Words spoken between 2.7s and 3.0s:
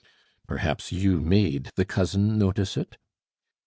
it?"